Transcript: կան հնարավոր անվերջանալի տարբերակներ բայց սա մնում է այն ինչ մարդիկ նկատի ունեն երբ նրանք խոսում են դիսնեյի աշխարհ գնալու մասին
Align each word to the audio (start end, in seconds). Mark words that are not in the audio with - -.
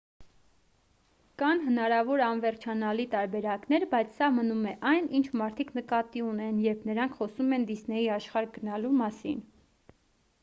կան 1.41 1.59
հնարավոր 1.65 2.21
անվերջանալի 2.27 3.03
տարբերակներ 3.11 3.83
բայց 3.91 4.15
սա 4.21 4.29
մնում 4.37 4.63
է 4.71 4.73
այն 4.93 5.09
ինչ 5.19 5.23
մարդիկ 5.41 5.73
նկատի 5.79 6.23
ունեն 6.29 6.61
երբ 6.63 6.87
նրանք 6.91 7.17
խոսում 7.19 7.53
են 7.59 7.67
դիսնեյի 7.73 8.07
աշխարհ 8.15 8.49
գնալու 8.57 8.95
մասին 9.03 9.45